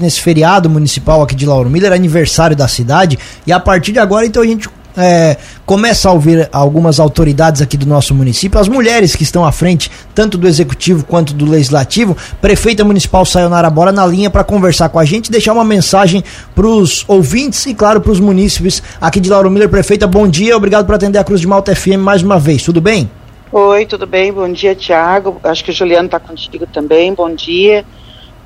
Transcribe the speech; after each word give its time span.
nesse 0.00 0.20
feriado 0.20 0.68
municipal 0.68 1.22
aqui 1.22 1.36
de 1.36 1.46
Lauro 1.46 1.70
Miller, 1.70 1.92
aniversário 1.92 2.56
da 2.56 2.66
cidade, 2.66 3.16
e 3.46 3.52
a 3.52 3.60
partir 3.60 3.92
de 3.92 4.00
agora 4.00 4.26
então 4.26 4.42
a 4.42 4.44
gente 4.44 4.68
é, 4.96 5.36
começa 5.64 6.08
a 6.08 6.12
ouvir 6.12 6.48
algumas 6.52 6.98
autoridades 6.98 7.62
aqui 7.62 7.76
do 7.76 7.86
nosso 7.86 8.12
município, 8.12 8.58
as 8.58 8.66
mulheres 8.66 9.14
que 9.14 9.22
estão 9.22 9.44
à 9.44 9.52
frente, 9.52 9.88
tanto 10.12 10.36
do 10.36 10.48
executivo 10.48 11.04
quanto 11.04 11.32
do 11.32 11.48
legislativo. 11.48 12.16
Prefeita 12.40 12.82
Municipal 12.82 13.24
Sayonara 13.24 13.70
Bora 13.70 13.92
na 13.92 14.04
linha 14.04 14.28
para 14.28 14.42
conversar 14.42 14.88
com 14.88 14.98
a 14.98 15.04
gente, 15.04 15.30
deixar 15.30 15.52
uma 15.52 15.64
mensagem 15.64 16.24
para 16.56 16.66
os 16.66 17.04
ouvintes 17.06 17.64
e, 17.66 17.72
claro, 17.72 18.00
para 18.00 18.10
os 18.10 18.18
munícipes 18.18 18.82
aqui 19.00 19.20
de 19.20 19.30
Lauro 19.30 19.48
Miller. 19.48 19.68
Prefeita, 19.68 20.08
bom 20.08 20.26
dia, 20.26 20.56
obrigado 20.56 20.86
por 20.86 20.96
atender 20.96 21.18
a 21.20 21.24
Cruz 21.24 21.40
de 21.40 21.46
Malta 21.46 21.72
FM 21.72 21.98
mais 22.00 22.20
uma 22.20 22.40
vez, 22.40 22.64
tudo 22.64 22.80
bem? 22.80 23.08
Oi, 23.52 23.86
tudo 23.86 24.08
bem? 24.08 24.32
Bom 24.32 24.52
dia, 24.52 24.74
Tiago. 24.74 25.40
Acho 25.44 25.62
que 25.62 25.70
o 25.70 25.72
Juliano 25.72 26.06
está 26.06 26.18
contigo 26.18 26.66
também. 26.66 27.14
Bom 27.14 27.32
dia. 27.32 27.84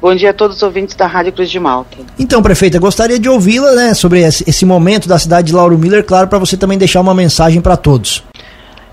Bom 0.00 0.14
dia 0.14 0.30
a 0.30 0.32
todos 0.32 0.58
os 0.58 0.62
ouvintes 0.62 0.94
da 0.94 1.08
Rádio 1.08 1.32
Cruz 1.32 1.50
de 1.50 1.58
Malta. 1.58 1.98
Então, 2.16 2.40
prefeita, 2.40 2.78
gostaria 2.78 3.18
de 3.18 3.28
ouvi-la 3.28 3.74
né, 3.74 3.94
sobre 3.94 4.20
esse, 4.20 4.64
momento 4.64 5.08
da 5.08 5.18
cidade 5.18 5.48
de 5.48 5.52
Lauro 5.52 5.76
Miller, 5.76 6.04
claro, 6.04 6.28
para 6.28 6.38
você 6.38 6.56
também 6.56 6.78
deixar 6.78 7.00
uma 7.00 7.14
mensagem 7.14 7.60
para 7.60 7.76
todos. 7.76 8.22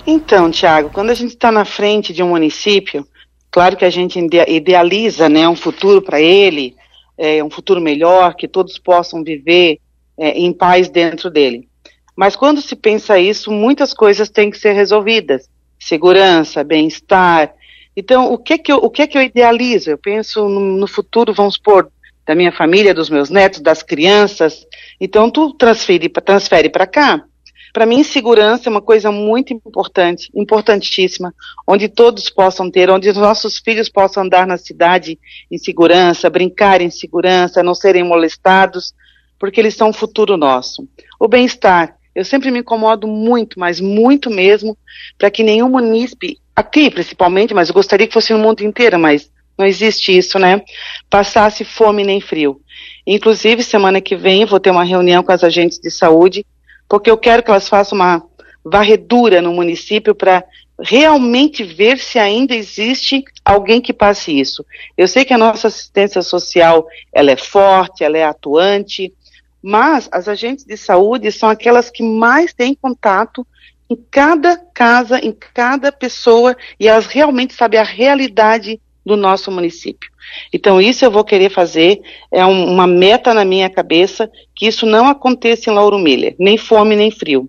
Então, 0.08 0.50
Tiago, 0.50 0.90
quando 0.90 1.12
a 1.12 1.14
gente 1.14 1.30
está 1.30 1.52
na 1.52 1.64
frente 1.64 2.12
de 2.12 2.23
um 2.23 2.30
município, 2.30 3.05
claro 3.52 3.78
que 3.78 3.86
a 3.86 3.90
gente 3.91 4.20
idealiza 4.48 5.30
né, 5.30 5.48
um 5.48 5.55
futuro 5.55 6.02
para 6.02 6.20
ele, 6.20 6.76
é, 7.16 7.44
um 7.44 7.52
futuro 7.52 7.80
melhor, 7.80 8.34
que 8.34 8.48
todos 8.48 8.80
possam 8.80 9.23
viver 9.23 9.78
é, 10.17 10.31
em 10.31 10.52
paz 10.52 10.90
dentro 10.90 11.30
dele. 11.30 11.67
Mas 12.16 12.36
quando 12.36 12.62
se 12.62 12.76
pensa 12.76 13.20
isso, 13.20 13.52
muitas 13.52 13.94
coisas 13.94 14.28
têm 14.28 14.50
que 14.50 14.58
ser 14.58 14.72
resolvidas. 14.72 15.48
Segurança, 15.80 16.64
bem-estar, 16.64 17.53
então, 17.95 18.31
o 18.34 18.38
que 18.38 18.58
que 18.58 18.72
eu, 18.72 18.77
o 18.77 18.90
que 18.90 19.08
que 19.08 19.17
eu 19.17 19.22
idealizo? 19.22 19.90
Eu 19.90 19.98
penso 19.98 20.49
no, 20.49 20.59
no 20.59 20.88
futuro, 20.88 21.34
vamos 21.34 21.55
supor, 21.55 21.90
da 22.26 22.36
minha 22.36 22.52
família, 22.52 22.94
dos 22.94 23.09
meus 23.09 23.30
netos, 23.30 23.62
das 23.62 23.81
crianças. 23.84 24.66
Então, 24.99 25.30
tu 25.30 25.53
transfere, 25.53 26.09
transfere 26.09 26.70
para 26.70 26.88
cá. 26.88 27.23
Para 27.72 27.86
mim, 27.86 28.03
segurança 28.03 28.70
é 28.70 28.72
uma 28.72 28.81
coisa 28.81 29.11
muito 29.11 29.53
importante, 29.53 30.30
importantíssima, 30.33 31.33
onde 31.67 31.89
todos 31.89 32.30
possam 32.30 32.72
ter, 32.72 32.89
onde 32.89 33.09
os 33.09 33.17
nossos 33.17 33.59
filhos 33.59 33.89
possam 33.89 34.23
andar 34.23 34.48
na 34.48 34.58
cidade 34.58 35.20
em 35.52 35.58
segurança, 35.58 36.30
brincar 36.30 36.80
em 36.80 36.89
segurança, 36.89 37.61
não 37.61 37.75
serem 37.75 38.02
molestados, 38.02 38.94
porque 39.38 39.59
eles 39.59 39.75
são 39.75 39.89
o 39.89 39.94
futuro 39.94 40.38
nosso. 40.38 40.88
O 41.20 41.27
bem-estar. 41.27 41.98
Eu 42.16 42.23
sempre 42.23 42.50
me 42.50 42.59
incomodo 42.59 43.08
muito, 43.08 43.59
mas 43.59 43.81
muito 43.81 44.30
mesmo, 44.30 44.77
para 45.17 45.30
que 45.30 45.44
nenhum 45.44 45.67
munícipe 45.67 46.39
aqui 46.56 46.89
principalmente, 46.89 47.53
mas 47.53 47.70
eu 47.70 47.73
gostaria 47.73 48.08
que 48.08 48.14
fosse 48.14 48.34
no 48.34 48.39
mundo 48.39 48.61
inteiro, 48.61 48.98
mas 48.98 49.30
não 49.58 49.66
existe 49.66 50.16
isso, 50.16 50.39
né? 50.39 50.61
Passasse 51.09 51.64
fome 51.64 52.03
nem 52.03 52.22
frio. 52.22 52.61
Inclusive, 53.06 53.64
semana 53.64 54.02
que 54.02 54.16
vem 54.16 54.45
vou 54.45 54.59
ter 54.59 54.72
uma 54.72 54.83
reunião 54.83 55.23
com 55.23 55.31
as 55.31 55.44
agentes 55.44 55.80
de 55.80 55.92
saúde, 55.92 56.45
porque 56.89 57.09
eu 57.09 57.17
quero 57.17 57.44
que 57.44 57.50
elas 57.50 57.67
façam 57.67 57.98
uma 57.98 58.23
varredura 58.64 59.42
no 59.42 59.53
município 59.53 60.16
para 60.16 60.44
realmente 60.80 61.64
ver 61.64 61.98
se 61.98 62.20
ainda 62.20 62.53
existe 62.53 63.23
alguém 63.44 63.80
que 63.80 63.94
passe 63.94 64.38
isso. 64.38 64.66
Eu 64.98 65.08
sei 65.08 65.23
que 65.23 65.33
a 65.33 65.38
nossa 65.38 65.67
assistência 65.67 66.22
social 66.22 66.86
ela 67.14 67.31
é 67.31 67.38
forte, 67.38 68.03
ela 68.03 68.17
é 68.17 68.23
atuante, 68.26 69.14
mas 69.61 70.09
as 70.11 70.28
agentes 70.28 70.66
de 70.66 70.76
saúde 70.76 71.31
são 71.31 71.50
aquelas 71.50 71.89
que 71.89 72.03
mais 72.03 72.53
têm 72.53 72.76
contato 72.76 73.48
em 73.89 73.95
cada 74.09 74.58
casa, 74.58 75.19
em 75.19 75.31
cada 75.31 75.91
pessoa, 75.91 76.55
e 76.80 76.88
elas 76.88 77.05
realmente 77.05 77.53
sabem 77.53 77.80
a 77.80 77.83
realidade 77.83 78.80
do 79.05 79.16
nosso 79.16 79.52
município. 79.52 80.09
Então, 80.52 80.81
isso 80.81 81.05
eu 81.05 81.11
vou 81.11 81.23
querer 81.23 81.52
fazer, 81.52 82.02
é 82.31 82.44
um, 82.45 82.72
uma 82.72 82.88
meta 82.88 83.33
na 83.33 83.45
minha 83.45 83.69
cabeça, 83.69 84.30
que 84.55 84.66
isso 84.66 84.86
não 84.86 85.08
aconteça 85.08 85.69
em 85.69 85.73
Lauro 85.73 86.00
Miller, 86.00 86.36
nem 86.39 86.58
fome, 86.58 86.95
nem 86.95 87.11
frio. 87.11 87.47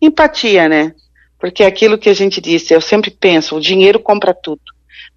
Empatia, 0.00 0.68
né? 0.68 0.94
Porque 1.40 1.64
é 1.64 1.66
aquilo 1.66 1.98
que 1.98 2.08
a 2.08 2.14
gente 2.14 2.40
disse, 2.40 2.72
eu 2.72 2.80
sempre 2.80 3.10
penso, 3.10 3.56
o 3.56 3.60
dinheiro 3.60 3.98
compra 3.98 4.32
tudo, 4.32 4.62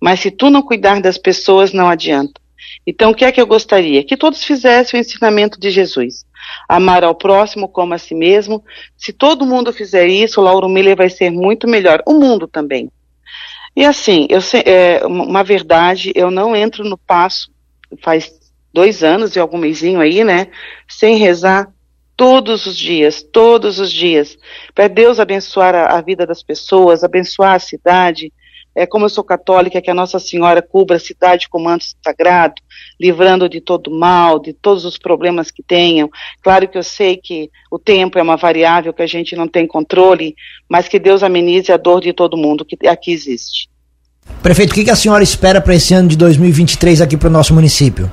mas 0.01 0.19
se 0.19 0.31
tu 0.31 0.49
não 0.49 0.63
cuidar 0.63 0.99
das 0.99 1.19
pessoas, 1.19 1.71
não 1.71 1.87
adianta. 1.87 2.41
Então, 2.87 3.11
o 3.11 3.15
que 3.15 3.25
é 3.25 3.31
que 3.31 3.39
eu 3.39 3.47
gostaria? 3.47 4.03
Que 4.03 4.17
todos 4.17 4.43
fizessem 4.43 4.99
o 4.99 5.01
ensinamento 5.01 5.59
de 5.59 5.69
Jesus. 5.69 6.25
Amar 6.67 7.03
ao 7.03 7.15
próximo 7.15 7.67
como 7.67 7.93
a 7.93 7.97
si 7.97 8.15
mesmo. 8.15 8.63
Se 8.97 9.13
todo 9.13 9.45
mundo 9.45 9.73
fizer 9.73 10.07
isso, 10.07 10.39
o 10.39 10.43
Lauro 10.43 10.69
Miller 10.69 10.95
vai 10.95 11.09
ser 11.09 11.29
muito 11.29 11.67
melhor. 11.67 12.01
O 12.05 12.13
mundo 12.13 12.47
também. 12.47 12.89
E 13.75 13.83
assim, 13.83 14.25
eu, 14.29 14.39
é, 14.65 15.05
uma 15.05 15.43
verdade, 15.43 16.11
eu 16.15 16.31
não 16.31 16.55
entro 16.55 16.83
no 16.85 16.97
passo, 16.97 17.51
faz 18.01 18.31
dois 18.73 19.03
anos 19.03 19.35
e 19.35 19.39
algum 19.39 19.57
mêsinho 19.57 19.99
aí, 19.99 20.23
né, 20.23 20.47
sem 20.87 21.17
rezar 21.17 21.69
todos 22.15 22.65
os 22.65 22.77
dias, 22.77 23.21
todos 23.21 23.79
os 23.79 23.91
dias, 23.91 24.37
para 24.73 24.87
Deus 24.87 25.19
abençoar 25.19 25.75
a, 25.75 25.97
a 25.97 26.01
vida 26.01 26.25
das 26.25 26.41
pessoas, 26.41 27.03
abençoar 27.03 27.55
a 27.55 27.59
cidade, 27.59 28.31
é, 28.75 28.85
como 28.85 29.05
eu 29.05 29.09
sou 29.09 29.23
católica, 29.23 29.81
que 29.81 29.89
a 29.89 29.93
Nossa 29.93 30.19
Senhora 30.19 30.61
cubra 30.61 30.97
a 30.97 30.99
cidade 30.99 31.47
com 31.47 31.59
manto 31.59 31.85
sagrado, 32.03 32.55
livrando 32.99 33.47
de 33.47 33.61
todo 33.61 33.89
mal, 33.89 34.37
de 34.37 34.51
todos 34.51 34.83
os 34.83 34.97
problemas 34.97 35.49
que 35.49 35.63
tenham. 35.63 36.09
Claro 36.41 36.67
que 36.67 36.77
eu 36.77 36.83
sei 36.83 37.15
que 37.15 37.49
o 37.71 37.79
tempo 37.79 38.19
é 38.19 38.21
uma 38.21 38.35
variável 38.35 38.93
que 38.93 39.01
a 39.01 39.07
gente 39.07 39.35
não 39.35 39.47
tem 39.47 39.65
controle, 39.65 40.35
mas 40.67 40.87
que 40.87 40.99
Deus 40.99 41.23
amenize 41.23 41.71
a 41.71 41.77
dor 41.77 42.01
de 42.01 42.11
todo 42.11 42.35
mundo 42.35 42.65
que 42.65 42.77
aqui 42.87 43.11
existe. 43.11 43.69
Prefeito, 44.41 44.71
o 44.71 44.73
que 44.73 44.89
a 44.89 44.95
senhora 44.95 45.23
espera 45.23 45.61
para 45.61 45.75
esse 45.75 45.93
ano 45.93 46.09
de 46.09 46.17
2023 46.17 47.01
aqui 47.01 47.15
para 47.15 47.29
o 47.29 47.31
nosso 47.31 47.53
município? 47.53 48.11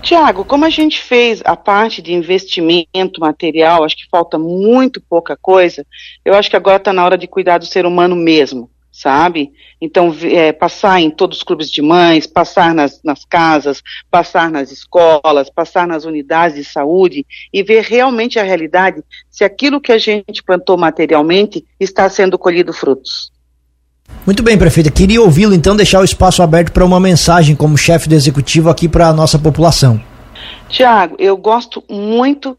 Tiago, 0.00 0.44
como 0.44 0.64
a 0.64 0.70
gente 0.70 1.00
fez 1.00 1.42
a 1.44 1.54
parte 1.54 2.00
de 2.00 2.12
investimento 2.12 3.20
material, 3.20 3.84
acho 3.84 3.96
que 3.96 4.08
falta 4.10 4.38
muito 4.38 5.00
pouca 5.00 5.36
coisa, 5.36 5.86
eu 6.24 6.34
acho 6.34 6.48
que 6.48 6.56
agora 6.56 6.78
está 6.78 6.92
na 6.92 7.04
hora 7.04 7.18
de 7.18 7.26
cuidar 7.26 7.58
do 7.58 7.66
ser 7.66 7.84
humano 7.84 8.16
mesmo, 8.16 8.70
sabe? 8.90 9.52
Então, 9.80 10.14
é, 10.22 10.52
passar 10.52 11.00
em 11.00 11.10
todos 11.10 11.38
os 11.38 11.42
clubes 11.42 11.70
de 11.70 11.82
mães, 11.82 12.26
passar 12.26 12.74
nas, 12.74 13.02
nas 13.02 13.24
casas, 13.24 13.82
passar 14.10 14.50
nas 14.50 14.72
escolas, 14.72 15.50
passar 15.50 15.86
nas 15.86 16.04
unidades 16.04 16.56
de 16.56 16.64
saúde 16.64 17.26
e 17.52 17.62
ver 17.62 17.84
realmente 17.84 18.38
a 18.38 18.42
realidade 18.42 19.02
se 19.30 19.44
aquilo 19.44 19.80
que 19.80 19.92
a 19.92 19.98
gente 19.98 20.42
plantou 20.42 20.78
materialmente 20.78 21.64
está 21.78 22.08
sendo 22.08 22.38
colhido 22.38 22.72
frutos. 22.72 23.30
Muito 24.26 24.42
bem, 24.42 24.56
prefeita. 24.56 24.90
Queria 24.90 25.20
ouvi-lo 25.20 25.54
então, 25.54 25.74
deixar 25.74 26.00
o 26.00 26.04
espaço 26.04 26.42
aberto 26.42 26.72
para 26.72 26.84
uma 26.84 27.00
mensagem 27.00 27.56
como 27.56 27.76
chefe 27.76 28.08
do 28.08 28.14
executivo 28.14 28.68
aqui 28.68 28.88
para 28.88 29.08
a 29.08 29.12
nossa 29.12 29.38
população. 29.38 30.00
Tiago, 30.68 31.16
eu 31.18 31.36
gosto 31.36 31.82
muito 31.88 32.56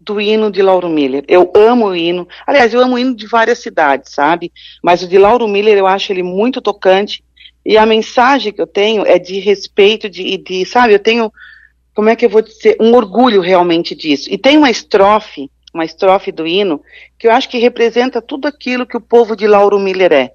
do 0.00 0.20
hino 0.20 0.50
de 0.50 0.60
Lauro 0.60 0.88
Miller. 0.88 1.24
Eu 1.26 1.50
amo 1.54 1.86
o 1.86 1.96
hino. 1.96 2.28
Aliás, 2.46 2.74
eu 2.74 2.80
amo 2.80 2.96
o 2.96 2.98
hino 2.98 3.14
de 3.14 3.26
várias 3.26 3.60
cidades, 3.60 4.12
sabe? 4.12 4.52
Mas 4.82 5.02
o 5.02 5.08
de 5.08 5.16
Lauro 5.16 5.48
Miller 5.48 5.78
eu 5.78 5.86
acho 5.86 6.12
ele 6.12 6.22
muito 6.22 6.60
tocante. 6.60 7.24
E 7.64 7.78
a 7.78 7.86
mensagem 7.86 8.52
que 8.52 8.60
eu 8.60 8.66
tenho 8.66 9.06
é 9.06 9.18
de 9.18 9.38
respeito, 9.38 10.10
de, 10.10 10.36
de 10.36 10.66
sabe? 10.66 10.94
Eu 10.94 10.98
tenho, 10.98 11.32
como 11.94 12.08
é 12.08 12.16
que 12.16 12.26
eu 12.26 12.30
vou 12.30 12.42
dizer, 12.42 12.76
um 12.80 12.94
orgulho 12.94 13.40
realmente 13.40 13.94
disso. 13.94 14.28
E 14.30 14.36
tem 14.36 14.58
uma 14.58 14.70
estrofe, 14.70 15.50
uma 15.72 15.84
estrofe 15.84 16.32
do 16.32 16.46
hino, 16.46 16.82
que 17.18 17.28
eu 17.28 17.32
acho 17.32 17.48
que 17.48 17.58
representa 17.58 18.20
tudo 18.20 18.46
aquilo 18.46 18.86
que 18.86 18.96
o 18.96 19.00
povo 19.00 19.36
de 19.36 19.46
Lauro 19.46 19.78
Miller 19.78 20.12
é 20.12 20.32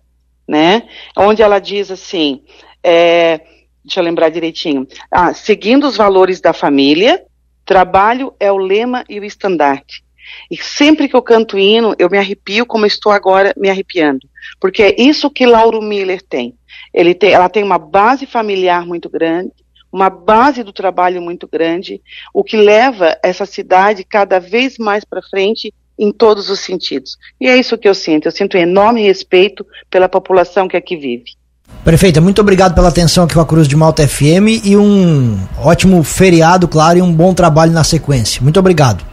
né? 0.47 0.87
Onde 1.15 1.41
ela 1.41 1.59
diz 1.59 1.91
assim, 1.91 2.43
é, 2.83 3.41
deixa 3.83 3.99
eu 3.99 4.03
lembrar 4.03 4.29
direitinho, 4.29 4.87
ah, 5.11 5.33
seguindo 5.33 5.85
os 5.85 5.97
valores 5.97 6.39
da 6.39 6.53
família, 6.53 7.23
trabalho 7.65 8.33
é 8.39 8.51
o 8.51 8.57
lema 8.57 9.03
e 9.09 9.19
o 9.19 9.25
estandarte. 9.25 10.03
E 10.51 10.57
sempre 10.57 11.07
que 11.07 11.15
eu 11.15 11.21
canto 11.21 11.57
hino, 11.57 11.95
eu 11.97 12.09
me 12.09 12.17
arrepio 12.17 12.65
como 12.65 12.85
estou 12.85 13.11
agora 13.11 13.53
me 13.57 13.69
arrepiando. 13.69 14.27
Porque 14.59 14.83
é 14.83 15.01
isso 15.01 15.29
que 15.29 15.45
Lauro 15.45 15.81
Miller 15.81 16.21
tem. 16.21 16.55
Ele 16.93 17.13
tem 17.13 17.31
ela 17.31 17.49
tem 17.49 17.63
uma 17.63 17.77
base 17.77 18.25
familiar 18.25 18.85
muito 18.85 19.09
grande, 19.09 19.51
uma 19.91 20.09
base 20.09 20.63
do 20.63 20.73
trabalho 20.73 21.21
muito 21.21 21.47
grande, 21.47 22.01
o 22.33 22.43
que 22.43 22.57
leva 22.57 23.17
essa 23.23 23.45
cidade 23.45 24.03
cada 24.03 24.39
vez 24.39 24.77
mais 24.77 25.03
para 25.03 25.21
frente 25.21 25.73
em 25.97 26.11
todos 26.11 26.49
os 26.49 26.59
sentidos. 26.59 27.17
E 27.39 27.47
é 27.47 27.57
isso 27.57 27.77
que 27.77 27.87
eu 27.87 27.95
sinto. 27.95 28.27
Eu 28.27 28.31
sinto 28.31 28.57
um 28.57 28.59
enorme 28.59 29.01
respeito 29.01 29.65
pela 29.89 30.07
população 30.07 30.67
que 30.67 30.77
aqui 30.77 30.95
vive. 30.95 31.37
Prefeita, 31.83 32.19
muito 32.19 32.41
obrigado 32.41 32.73
pela 32.73 32.89
atenção 32.89 33.23
aqui 33.23 33.33
com 33.33 33.41
a 33.41 33.45
Cruz 33.45 33.67
de 33.67 33.75
Malta 33.75 34.07
FM 34.07 34.63
e 34.63 34.75
um 34.75 35.37
ótimo 35.57 36.03
feriado, 36.03 36.67
claro, 36.67 36.99
e 36.99 37.01
um 37.01 37.11
bom 37.11 37.33
trabalho 37.33 37.71
na 37.71 37.83
sequência. 37.83 38.41
Muito 38.41 38.59
obrigado. 38.59 39.05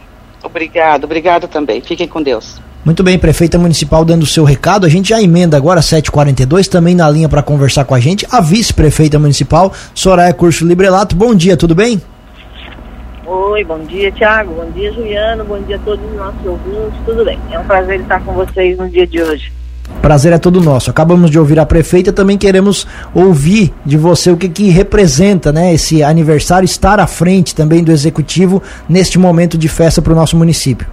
Obrigado, 0.43 1.05
obrigado 1.05 1.47
também. 1.47 1.81
Fiquem 1.81 2.07
com 2.07 2.21
Deus. 2.21 2.59
Muito 2.83 3.01
bem, 3.01 3.17
prefeita 3.17 3.57
municipal 3.57 4.05
dando 4.05 4.23
o 4.23 4.27
seu 4.27 4.43
recado. 4.43 4.85
A 4.85 4.89
gente 4.89 5.09
já 5.09 5.21
emenda 5.21 5.57
agora 5.57 5.81
742, 5.81 6.67
também 6.67 6.93
na 6.93 7.09
linha 7.09 7.27
para 7.27 7.41
conversar 7.41 7.83
com 7.83 7.95
a 7.95 7.99
gente, 7.99 8.27
a 8.29 8.39
vice-prefeita 8.39 9.17
municipal, 9.17 9.73
Soraya 9.93 10.33
Curso 10.33 10.67
Librelato. 10.67 11.15
Bom 11.15 11.33
dia, 11.33 11.57
tudo 11.57 11.73
bem? 11.73 11.99
Oi, 13.55 13.63
bom 13.63 13.79
dia, 13.85 14.11
Tiago. 14.11 14.53
Bom 14.53 14.69
dia, 14.71 14.91
Juliano. 14.91 15.45
Bom 15.45 15.57
dia 15.61 15.77
a 15.77 15.79
todos 15.79 16.03
os 16.11 16.17
nossos 16.17 16.45
ouvintes. 16.45 16.99
Tudo 17.05 17.23
bem? 17.23 17.39
É 17.49 17.57
um 17.57 17.63
prazer 17.63 18.01
estar 18.01 18.19
com 18.19 18.33
vocês 18.33 18.77
no 18.77 18.89
dia 18.89 19.07
de 19.07 19.21
hoje. 19.21 19.49
Prazer 20.01 20.33
é 20.33 20.37
todo 20.37 20.59
nosso. 20.59 20.91
Acabamos 20.91 21.31
de 21.31 21.39
ouvir 21.39 21.57
a 21.57 21.65
prefeita, 21.65 22.11
também 22.11 22.37
queremos 22.37 22.85
ouvir 23.13 23.73
de 23.85 23.95
você 23.95 24.29
o 24.29 24.35
que, 24.35 24.49
que 24.49 24.69
representa 24.71 25.53
né, 25.53 25.73
esse 25.73 26.03
aniversário, 26.03 26.65
estar 26.65 26.99
à 26.99 27.07
frente 27.07 27.55
também 27.55 27.81
do 27.81 27.93
executivo 27.93 28.61
neste 28.89 29.17
momento 29.17 29.57
de 29.57 29.69
festa 29.69 30.01
para 30.01 30.11
o 30.11 30.15
nosso 30.17 30.35
município. 30.35 30.85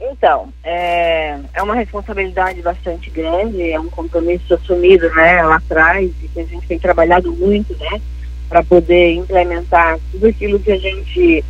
Então, 0.00 0.48
é, 0.64 1.36
é 1.52 1.62
uma 1.62 1.74
responsabilidade 1.74 2.62
bastante 2.62 3.10
grande, 3.10 3.70
é 3.70 3.78
um 3.78 3.90
compromisso 3.90 4.54
assumido 4.54 5.10
né, 5.10 5.42
lá 5.42 5.56
atrás 5.56 6.10
e 6.22 6.28
que 6.28 6.40
a 6.40 6.44
gente 6.46 6.66
tem 6.66 6.78
trabalhado 6.78 7.30
muito 7.32 7.76
né, 7.78 8.00
para 8.48 8.62
poder 8.62 9.14
implementar 9.14 9.98
tudo 10.12 10.26
aquilo 10.26 10.60
que 10.60 10.72
a 10.72 10.78
gente 10.78 11.44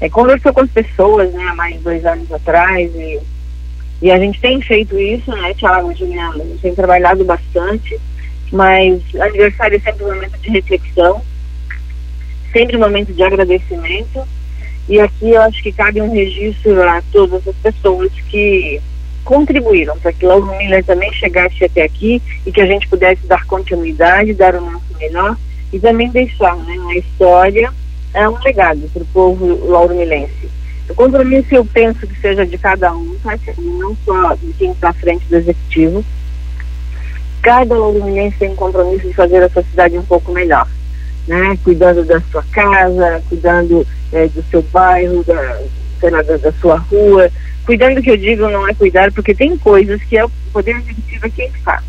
é, 0.00 0.08
conversou 0.08 0.52
com 0.52 0.60
as 0.60 0.70
pessoas 0.70 1.32
né, 1.32 1.44
há 1.44 1.54
mais 1.54 1.76
de 1.76 1.80
dois 1.80 2.04
anos 2.04 2.30
atrás 2.32 2.90
e, 2.94 3.20
e 4.02 4.10
a 4.10 4.18
gente 4.18 4.40
tem 4.40 4.60
feito 4.60 4.98
isso, 4.98 5.30
né, 5.30 5.54
Tiago 5.54 5.94
Juliana, 5.94 6.42
a 6.42 6.46
gente 6.46 6.60
tem 6.60 6.74
trabalhado 6.74 7.24
bastante, 7.24 7.98
mas 8.50 9.02
aniversário 9.20 9.76
é 9.76 9.80
sempre 9.80 10.04
um 10.04 10.14
momento 10.14 10.38
de 10.38 10.50
reflexão, 10.50 11.22
sempre 12.52 12.76
um 12.76 12.80
momento 12.80 13.12
de 13.12 13.22
agradecimento 13.22 14.26
e 14.88 14.98
aqui 14.98 15.30
eu 15.30 15.42
acho 15.42 15.62
que 15.62 15.70
cabe 15.70 16.00
um 16.00 16.12
registro 16.12 16.82
a 16.82 17.02
todas 17.12 17.46
as 17.46 17.56
pessoas 17.56 18.10
que 18.28 18.80
contribuíram 19.22 19.96
para 19.98 20.12
que 20.12 20.26
Lauro 20.26 20.56
Miller 20.56 20.84
também 20.84 21.12
chegasse 21.12 21.64
até 21.64 21.82
aqui 21.82 22.20
e 22.44 22.50
que 22.50 22.60
a 22.60 22.66
gente 22.66 22.88
pudesse 22.88 23.24
dar 23.26 23.46
continuidade, 23.46 24.34
dar 24.34 24.56
o 24.56 24.60
nosso 24.60 24.96
melhor 24.98 25.36
e 25.72 25.78
também 25.78 26.10
deixar 26.10 26.56
né, 26.56 26.76
história, 26.96 27.72
é 28.12 28.28
um 28.28 28.38
legado 28.42 28.88
para 28.92 29.02
o 29.02 29.06
povo 29.06 29.70
lauro-milense. 29.70 30.50
O 30.88 30.94
compromisso 30.94 31.54
eu 31.54 31.64
penso 31.64 32.06
que 32.06 32.20
seja 32.20 32.44
de 32.44 32.58
cada 32.58 32.92
um, 32.92 33.16
tá? 33.22 33.38
não 33.58 33.96
só 34.04 34.34
de 34.34 34.52
quem 34.54 34.72
está 34.72 34.88
à 34.88 34.92
frente 34.92 35.24
do 35.26 35.36
executivo. 35.36 36.04
Cada 37.42 37.76
lauro-milense 37.76 38.38
tem 38.38 38.50
um 38.50 38.56
compromisso 38.56 39.06
de 39.06 39.14
fazer 39.14 39.42
essa 39.42 39.62
cidade 39.62 39.96
um 39.96 40.04
pouco 40.04 40.32
melhor 40.32 40.66
né? 41.26 41.56
Cuidando 41.62 42.04
da 42.04 42.20
sua 42.32 42.42
casa, 42.52 43.22
cuidando 43.28 43.86
é, 44.12 44.26
do 44.26 44.42
seu 44.50 44.62
bairro, 44.62 45.24
da, 45.24 45.60
lá, 46.10 46.22
da, 46.22 46.36
da, 46.36 46.52
sua 46.52 46.76
rua. 46.76 47.30
Cuidando 47.64 48.02
que 48.02 48.10
eu 48.10 48.16
digo 48.16 48.48
não 48.48 48.68
é 48.68 48.74
cuidar, 48.74 49.12
porque 49.12 49.34
tem 49.34 49.56
coisas 49.56 50.02
que 50.02 50.16
é 50.16 50.24
o 50.24 50.30
poder 50.52 50.76
executivo 50.76 51.26
é 51.26 51.30
quem 51.30 51.50
faz. 51.64 51.84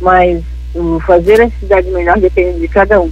Mas 0.00 0.42
o 0.74 1.00
fazer 1.00 1.40
a 1.40 1.50
cidade 1.58 1.90
melhor 1.90 2.18
depende 2.18 2.60
de 2.60 2.68
cada 2.68 3.00
um. 3.00 3.10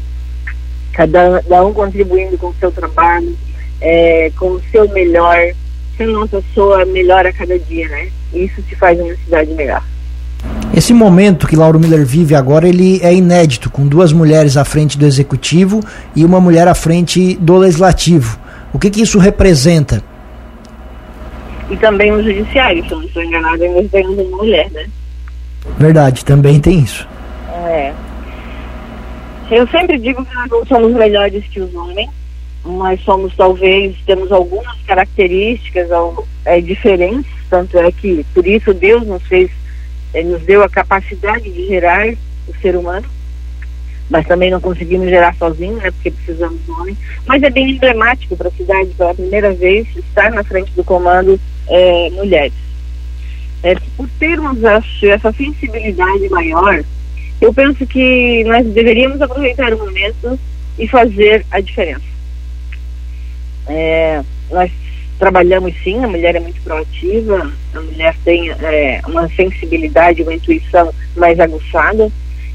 Cada, 0.93 1.43
cada 1.43 1.64
um 1.64 1.72
contribuindo 1.72 2.37
com 2.38 2.49
o 2.49 2.55
seu 2.58 2.70
trabalho, 2.70 3.37
é, 3.81 4.31
com 4.37 4.52
o 4.52 4.62
seu 4.70 4.88
melhor, 4.90 5.37
sendo 5.96 6.16
uma 6.16 6.28
pessoa 6.28 6.84
melhor 6.84 7.26
a 7.26 7.32
cada 7.32 7.58
dia, 7.58 7.88
né? 7.88 8.08
Isso 8.32 8.62
te 8.62 8.75
faz 8.76 8.99
uma 8.99 9.14
cidade 9.25 9.52
melhor. 9.52 9.82
Esse 10.75 10.93
momento 10.93 11.46
que 11.46 11.56
Lauro 11.56 11.81
Miller 11.81 12.05
vive 12.05 12.34
agora, 12.34 12.69
ele 12.69 13.00
é 13.02 13.12
inédito, 13.12 13.70
com 13.70 13.87
duas 13.87 14.12
mulheres 14.12 14.56
à 14.56 14.64
frente 14.64 14.96
do 14.96 15.06
executivo 15.06 15.81
e 16.14 16.25
uma 16.25 16.40
mulher 16.40 16.69
à 16.69 16.75
frente 16.75 17.37
do 17.37 17.56
legislativo. 17.56 18.38
O 18.72 18.78
que, 18.78 18.90
que 18.90 19.02
isso 19.02 19.19
representa? 19.19 20.02
E 21.70 21.76
também 21.76 22.12
no 22.12 22.22
judiciário, 22.22 22.84
se 22.84 22.93
eu 22.93 22.99
não 22.99 23.06
estou 23.06 23.22
enganado, 23.22 23.62
ainda 23.62 23.88
temos 23.88 24.19
uma 24.19 24.37
mulher, 24.37 24.70
né? 24.70 24.87
Verdade, 25.78 26.25
também 26.25 26.61
tem 26.61 26.81
isso. 26.81 27.06
É. 27.66 27.94
Eu 29.50 29.66
sempre 29.69 29.99
digo 29.99 30.25
que 30.25 30.34
nós 30.34 30.50
não 30.50 30.66
somos 30.66 30.93
melhores 30.93 31.44
que 31.46 31.60
os 31.60 31.75
homens, 31.75 32.10
nós 32.64 33.00
somos 33.02 33.34
talvez, 33.34 33.96
temos 34.05 34.31
algumas 34.31 34.76
características 34.82 35.88
é, 36.44 36.60
diferentes, 36.60 37.32
tanto 37.49 37.78
é 37.78 37.90
que 37.90 38.25
por 38.34 38.46
isso 38.46 38.75
Deus 38.75 39.06
nos 39.06 39.22
fez 39.26 39.50
ele 40.14 40.31
nos 40.31 40.43
deu 40.43 40.62
a 40.62 40.69
capacidade 40.69 41.50
de 41.50 41.66
gerar 41.66 42.08
o 42.08 42.55
ser 42.62 42.76
humano, 42.76 43.06
mas 44.08 44.26
também 44.26 44.50
não 44.50 44.61
conseguimos 44.61 45.08
gerar 45.08 45.34
sozinho, 45.34 45.76
né, 45.76 45.90
porque 45.90 46.11
precisamos 46.11 46.64
de 46.64 46.70
homem. 46.70 46.96
Mas 47.26 47.43
é 47.43 47.50
bem 47.50 47.70
emblemático 47.72 48.37
para 48.37 48.49
a 48.49 48.52
cidade, 48.52 48.90
pela 48.96 49.14
primeira 49.14 49.52
vez, 49.52 49.87
estar 49.96 50.31
na 50.31 50.43
frente 50.43 50.72
do 50.72 50.82
comando 50.82 51.38
é, 51.69 52.11
mulheres. 52.11 52.54
É, 53.62 53.75
por 53.96 54.08
termos 54.19 54.58
essa 54.64 55.32
sensibilidade 55.32 56.28
maior, 56.31 56.82
eu 57.40 57.52
penso 57.52 57.87
que 57.87 58.44
nós 58.44 58.67
deveríamos 58.67 59.20
aproveitar 59.20 59.73
o 59.73 59.79
momento 59.79 60.38
e 60.79 60.88
fazer 60.88 61.44
a 61.50 61.61
diferença. 61.61 62.02
É, 63.67 64.23
nós 64.50 64.70
trabalhamos 65.19 65.75
sim, 65.82 66.02
a 66.02 66.08
mulher 66.08 66.37
é 66.37 66.40
muito 66.40 66.61
proativa, 66.62 67.52
a 67.75 67.81
mulher 67.81 68.17
tem 68.25 68.50
é, 68.50 69.00
uma 69.06 69.29
sensibilidade, 69.31 70.23
uma 70.23 70.35
intuição 70.35 70.93
mais 71.17 71.38
aguçada. 71.38 72.11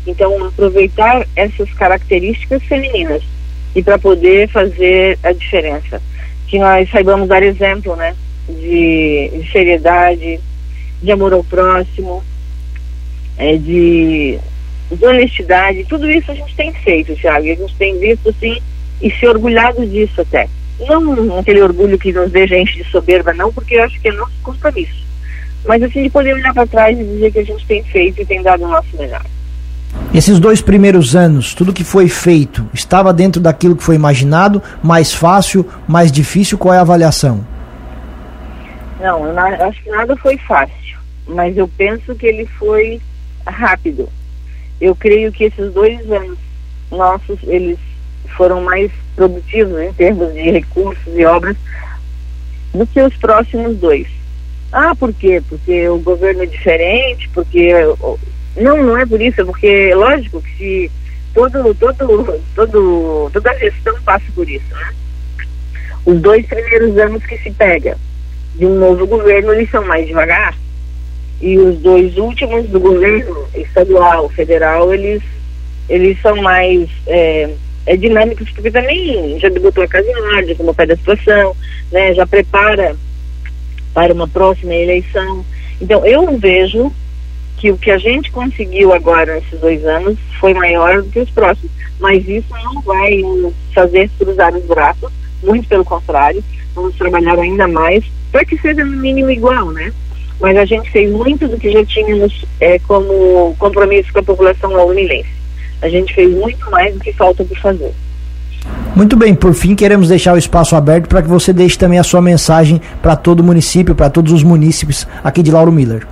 Então, 0.06 0.46
aproveitar 0.46 1.26
essas 1.36 1.72
características 1.74 2.62
femininas 2.64 3.24
e 3.76 3.82
para 3.82 3.98
poder 3.98 4.50
fazer 4.50 5.18
a 5.24 5.32
diferença. 5.32 6.02
Que 6.48 6.60
nós 6.60 6.90
saibamos 6.90 7.28
dar 7.28 7.42
exemplo, 7.42 7.96
né? 7.96 8.16
De, 8.48 9.32
de 9.34 9.50
seriedade, 9.52 10.40
de 11.02 11.12
amor 11.12 11.34
ao 11.34 11.44
próximo, 11.44 12.22
é, 13.38 13.56
de, 13.56 14.38
de 14.92 15.06
honestidade. 15.06 15.86
Tudo 15.86 16.10
isso 16.10 16.32
a 16.32 16.36
gente 16.36 16.56
tem 16.56 16.74
feito, 16.74 17.16
Thiago. 17.16 17.46
A 17.46 17.56
gente 17.56 17.76
tem 17.76 17.98
visto, 18.00 18.34
sim, 18.40 18.58
e 19.02 19.12
se 19.12 19.28
orgulhado 19.28 19.86
disso 19.86 20.22
até 20.22 20.48
não 20.80 21.40
aquele 21.40 21.62
orgulho 21.62 21.98
que 21.98 22.12
nos 22.12 22.32
deixa 22.32 22.58
enche 22.58 22.84
de 22.84 22.90
soberba, 22.90 23.34
não, 23.34 23.52
porque 23.52 23.76
eu 23.76 23.84
acho 23.84 24.00
que 24.00 24.08
é 24.08 24.12
nosso 24.12 24.34
compromisso. 24.42 25.04
Mas 25.66 25.82
assim, 25.82 26.04
de 26.04 26.10
poder 26.10 26.34
olhar 26.34 26.54
para 26.54 26.68
trás 26.68 27.00
e 27.00 27.04
dizer 27.04 27.32
que 27.32 27.40
a 27.40 27.46
gente 27.46 27.66
tem 27.66 27.84
feito 27.84 28.22
e 28.22 28.26
tem 28.26 28.42
dado 28.42 28.66
o 28.66 28.68
nosso 28.68 28.96
melhor. 28.98 29.26
Esses 30.14 30.40
dois 30.40 30.62
primeiros 30.62 31.16
anos, 31.16 31.54
tudo 31.54 31.72
que 31.72 31.84
foi 31.84 32.10
feito, 32.10 32.68
estava 32.74 33.14
dentro 33.14 33.40
daquilo 33.40 33.76
que 33.76 33.84
foi 33.84 33.96
imaginado? 33.96 34.62
Mais 34.82 35.14
fácil, 35.14 35.66
mais 35.88 36.12
difícil? 36.12 36.58
Qual 36.58 36.74
é 36.74 36.78
a 36.78 36.82
avaliação? 36.82 37.46
Não, 39.00 39.26
eu 39.26 39.40
acho 39.40 39.84
que 39.84 39.90
nada 39.90 40.16
foi 40.18 40.38
fácil, 40.38 40.98
mas 41.28 41.56
eu 41.56 41.68
penso 41.68 42.16
que 42.16 42.26
ele 42.26 42.46
foi 42.58 43.00
rápido. 43.46 44.10
Eu 44.84 44.94
creio 44.94 45.32
que 45.32 45.46
esses 45.46 45.72
dois 45.72 46.12
anos 46.12 46.38
nossos, 46.92 47.40
eles 47.44 47.80
foram 48.36 48.62
mais 48.62 48.92
produtivos 49.16 49.80
em 49.80 49.94
termos 49.94 50.34
de 50.34 50.52
recursos 50.52 51.08
e 51.16 51.24
obras 51.24 51.56
do 52.74 52.86
que 52.86 53.00
os 53.00 53.16
próximos 53.16 53.78
dois. 53.78 54.08
Ah, 54.74 54.94
por 54.94 55.14
quê? 55.14 55.42
Porque 55.48 55.88
o 55.88 56.00
governo 56.00 56.44
é 56.44 56.48
diferente, 56.48 57.30
porque 57.34 57.72
não, 58.58 58.84
não 58.84 58.98
é 58.98 59.06
por 59.06 59.22
isso, 59.22 59.40
é 59.40 59.46
porque 59.46 59.96
lógico 59.96 60.42
que 60.42 60.58
se 60.58 60.92
todo, 61.34 61.74
todo, 61.76 62.42
todo, 62.54 63.30
toda 63.32 63.52
a 63.52 63.58
gestão 63.60 63.96
passa 64.02 64.26
por 64.36 64.50
isso, 64.50 64.66
né? 64.76 64.94
Os 66.06 66.20
dois 66.20 66.46
primeiros 66.46 66.98
anos 66.98 67.26
que 67.26 67.38
se 67.38 67.52
pega 67.52 67.98
de 68.56 68.66
um 68.66 68.78
novo 68.78 69.08
governo, 69.08 69.54
eles 69.54 69.72
são 69.72 69.86
mais 69.86 70.06
devagar. 70.06 70.54
E 71.44 71.58
os 71.58 71.78
dois 71.80 72.18
últimos 72.18 72.70
do 72.70 72.80
governo 72.80 73.46
estadual, 73.54 74.30
federal, 74.30 74.94
eles, 74.94 75.22
eles 75.90 76.18
são 76.22 76.38
mais 76.42 76.90
é, 77.06 77.50
é, 77.86 77.98
dinâmicas, 77.98 78.50
porque 78.52 78.72
também 78.72 79.38
já 79.42 79.50
botou 79.50 79.84
a 79.84 79.88
casa 79.90 80.10
em 80.10 80.22
ordem, 80.38 80.56
como 80.56 80.74
pé 80.74 80.86
da 80.86 80.96
situação, 80.96 81.54
né, 81.92 82.14
já 82.14 82.26
prepara 82.26 82.96
para 83.94 84.14
uma 84.14 84.26
próxima 84.26 84.74
eleição. 84.74 85.46
Então, 85.82 86.06
eu 86.06 86.38
vejo 86.38 86.90
que 87.58 87.72
o 87.72 87.78
que 87.78 87.92
a 87.92 87.98
gente 87.98 88.32
conseguiu 88.32 88.94
agora 88.94 89.36
nesses 89.36 89.60
dois 89.60 89.86
anos 89.86 90.18
foi 90.40 90.54
maior 90.54 91.02
do 91.02 91.10
que 91.10 91.20
os 91.20 91.30
próximos, 91.30 91.72
mas 92.00 92.26
isso 92.26 92.54
não 92.64 92.82
vai 92.84 93.18
nos 93.18 93.54
fazer 93.76 94.10
cruzar 94.18 94.56
os 94.56 94.64
braços, 94.64 95.12
muito 95.44 95.68
pelo 95.68 95.84
contrário, 95.84 96.42
vamos 96.74 96.96
trabalhar 96.96 97.38
ainda 97.38 97.68
mais 97.68 98.06
para 98.32 98.46
que 98.46 98.58
seja 98.60 98.86
no 98.86 98.96
mínimo 98.96 99.30
igual, 99.30 99.72
né? 99.72 99.92
Mas 100.40 100.58
a 100.58 100.66
gente 100.66 100.90
fez 100.92 101.12
muito 101.12 101.48
do 101.48 101.58
que 101.58 101.72
já 101.72 101.86
tínhamos 101.86 102.46
é, 102.60 102.80
como 102.80 103.56
compromisso 103.58 104.12
com 104.12 104.20
a 104.20 104.24
população 104.24 104.72
laumilense 104.72 105.44
a 105.84 105.90
gente 105.90 106.14
fez 106.14 106.34
muito 106.34 106.72
mais 106.72 106.94
do 106.94 107.00
que 107.02 107.12
falta 107.12 107.44
de 107.44 107.60
fazer. 107.60 107.92
Muito 108.96 109.18
bem, 109.18 109.36
por 109.36 109.54
fim, 109.54 109.76
queremos 109.76 110.08
deixar 110.08 110.34
o 110.34 110.38
espaço 110.38 110.76
aberto 110.76 111.10
para 111.10 111.22
que 111.22 111.28
você 111.28 111.52
deixe 111.52 111.78
também 111.78 112.00
a 112.00 112.04
sua 112.04 112.22
mensagem 112.22 112.82
para 113.02 113.18
todo 113.18 113.42
o 113.42 113.44
município, 113.44 113.94
para 113.94 114.10
todos 114.10 114.32
os 114.32 114.44
munícipes 114.44 115.06
aqui 115.22 115.44
de 115.44 115.52
Lauro 115.52 115.72
Miller. 115.72 116.08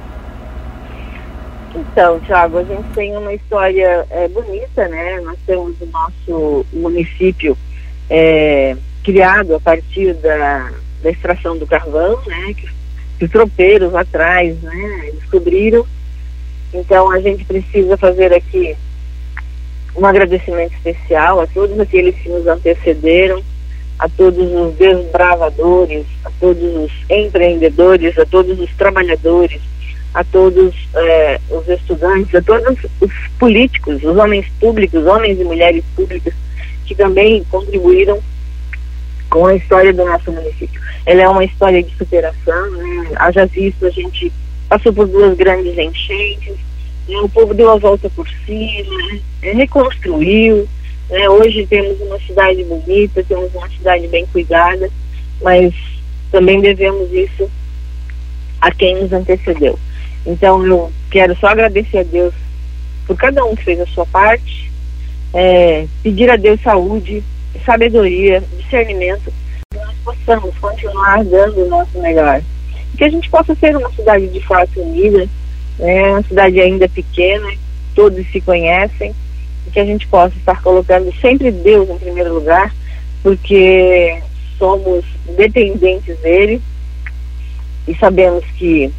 Então, 1.74 2.20
Thiago, 2.20 2.58
a 2.58 2.64
gente 2.64 2.84
tem 2.94 3.16
uma 3.16 3.34
história 3.34 4.06
é, 4.10 4.28
bonita, 4.28 4.88
né? 4.90 5.22
Nós 5.22 5.38
temos 5.46 5.74
o 5.80 5.86
nosso 5.86 6.66
município 6.74 7.58
é, 8.10 8.76
criado 9.04 9.56
a 9.56 9.60
partir 9.60 10.14
da, 10.16 10.70
da 11.02 11.10
extração 11.10 11.58
do 11.58 11.66
carvão, 11.66 12.20
né? 12.28 12.54
Que, 12.56 12.68
os 13.26 13.32
tropeiros 13.32 13.94
atrás, 13.96 14.56
né? 14.62 15.12
Descobriram. 15.14 15.86
Então, 16.74 17.12
a 17.12 17.20
gente 17.20 17.44
precisa 17.46 17.98
fazer 17.98 18.34
aqui 18.34 18.76
um 19.96 20.06
agradecimento 20.06 20.74
especial 20.74 21.42
a 21.42 21.48
todos 21.48 21.80
aqueles 21.80 22.16
que 22.16 22.30
nos 22.30 22.48
antecederam, 22.48 23.44
a 24.00 24.08
todos 24.10 24.52
os 24.52 24.74
desbravadores, 24.76 26.06
a 26.24 26.32
todos 26.40 26.64
os 26.64 26.92
empreendedores, 27.10 28.18
a 28.18 28.26
todos 28.26 28.60
os 28.60 28.70
trabalhadores, 28.76 29.62
a 30.14 30.24
todos 30.24 30.74
é, 30.96 31.40
os 31.50 31.68
estudantes, 31.68 32.34
a 32.34 32.42
todos 32.42 32.78
os 33.00 33.12
políticos, 33.38 34.04
os 34.04 34.18
homens 34.18 34.46
públicos, 34.60 35.06
homens 35.06 35.40
e 35.40 35.44
mulheres 35.44 35.84
públicas, 35.96 36.34
que 36.86 36.96
também 36.96 37.44
contribuíram 37.50 38.20
com 39.32 39.48
a 39.48 39.56
história 39.56 39.94
do 39.94 40.06
nosso 40.06 40.32
município. 40.32 40.80
Ela 41.06 41.22
é 41.22 41.28
uma 41.28 41.44
história 41.44 41.82
de 41.82 41.96
superação, 41.96 42.72
né? 42.72 43.12
haja 43.16 43.46
visto, 43.48 43.86
a 43.86 43.90
gente 43.90 44.32
passou 44.70 44.94
por 44.94 45.08
duas 45.08 45.36
grandes 45.36 45.76
enchentes, 45.78 46.58
né? 47.08 47.18
o 47.24 47.30
povo 47.30 47.54
deu 47.54 47.72
a 47.72 47.78
volta 47.78 48.10
por 48.10 48.28
cima, 48.46 48.96
né? 49.42 49.54
reconstruiu, 49.54 50.68
né? 51.10 51.30
hoje 51.30 51.66
temos 51.66 52.00
uma 52.02 52.20
cidade 52.20 52.64
bonita, 52.66 53.24
temos 53.24 53.56
uma 53.56 53.70
cidade 53.70 54.08
bem 54.10 54.26
cuidada, 54.28 54.90
mas 55.42 55.74
também 56.30 56.60
devemos 56.60 57.12
isso 57.14 57.50
a 58.60 58.70
quem 58.70 59.02
nos 59.02 59.14
antecedeu. 59.14 59.80
Então 60.26 60.64
eu 60.66 60.92
quero 61.10 61.36
só 61.38 61.48
agradecer 61.48 62.00
a 62.00 62.04
Deus 62.04 62.34
por 63.08 63.16
cada 63.16 63.44
um 63.46 63.56
que 63.56 63.64
fez 63.64 63.80
a 63.80 63.88
sua 63.88 64.06
parte, 64.06 64.70
é, 65.34 65.88
pedir 66.04 66.30
a 66.30 66.36
Deus 66.36 66.62
saúde, 66.62 67.24
sabedoria, 67.60 68.44
discernimento, 68.58 69.32
que 69.72 69.78
nós 69.78 69.96
possamos 70.04 70.58
continuar 70.58 71.24
dando 71.24 71.66
o 71.66 71.70
nosso 71.70 72.00
melhor. 72.00 72.42
Que 72.98 73.04
a 73.04 73.10
gente 73.10 73.30
possa 73.30 73.56
ser 73.56 73.76
uma 73.76 73.92
cidade 73.92 74.28
de 74.28 74.40
fácil 74.42 74.84
unida, 74.84 75.28
né, 75.80 76.10
uma 76.10 76.24
cidade 76.24 76.60
ainda 76.60 76.88
pequena, 76.88 77.52
todos 77.96 78.26
se 78.32 78.42
conhecem, 78.42 79.14
e 79.68 79.72
que 79.72 79.80
a 79.80 79.86
gente 79.86 80.08
possa 80.08 80.36
estar 80.36 80.62
colocando 80.62 81.14
sempre 81.20 81.52
Deus 81.52 81.90
em 81.90 81.98
primeiro 81.98 82.34
lugar, 82.34 82.74
porque 83.24 84.22
somos 84.58 85.04
dependentes 85.36 86.18
dele 86.20 86.62
e 87.88 87.96
sabemos 87.96 88.44
que 88.58 88.92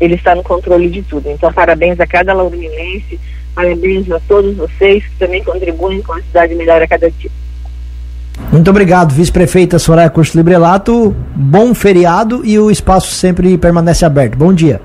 ele 0.00 0.14
está 0.14 0.34
no 0.34 0.42
controle 0.42 0.88
de 0.88 1.02
tudo. 1.02 1.30
Então, 1.30 1.52
parabéns 1.52 1.98
a 2.00 2.06
cada 2.06 2.32
laurinense, 2.32 3.18
parabéns 3.54 4.10
a 4.10 4.20
todos 4.20 4.56
vocês 4.56 5.04
que 5.04 5.18
também 5.18 5.42
contribuem 5.42 6.02
com 6.02 6.12
a 6.12 6.22
cidade 6.22 6.54
melhor 6.54 6.82
a 6.82 6.88
cada 6.88 7.10
dia. 7.10 7.30
Muito 8.52 8.70
obrigado, 8.70 9.12
vice-prefeita 9.12 9.78
Soraya 9.78 10.10
Curso 10.10 10.36
Librelato. 10.36 11.14
Bom 11.34 11.74
feriado 11.74 12.42
e 12.44 12.58
o 12.58 12.70
espaço 12.70 13.12
sempre 13.12 13.56
permanece 13.58 14.04
aberto. 14.04 14.36
Bom 14.36 14.52
dia. 14.52 14.80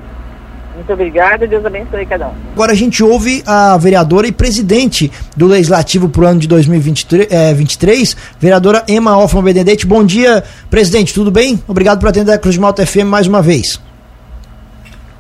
Muito 0.76 0.94
obrigada, 0.94 1.46
Deus 1.46 1.66
abençoe 1.66 2.06
cada 2.06 2.30
um. 2.30 2.34
Agora 2.54 2.72
a 2.72 2.76
gente 2.76 3.04
ouve 3.04 3.44
a 3.46 3.78
vereadora 3.78 4.28
e 4.28 4.32
presidente 4.32 5.12
do 5.36 5.46
Legislativo 5.46 6.10
para 6.10 6.22
o 6.24 6.26
ano 6.26 6.40
de 6.40 6.48
2023, 6.48 7.30
é, 7.30 8.16
vereadora 8.40 8.84
Emma 8.88 9.18
Hoffman 9.18 9.44
Benedetti. 9.44 9.86
Bom 9.86 10.04
dia, 10.06 10.44
presidente, 10.70 11.14
tudo 11.14 11.30
bem? 11.30 11.62
Obrigado 11.68 12.00
por 12.00 12.08
atender 12.08 12.32
a 12.32 12.38
Cruz 12.38 12.56
de 12.56 12.62
Malta 12.62 12.86
FM 12.86 13.06
mais 13.06 13.28
uma 13.28 13.42
vez. 13.42 13.80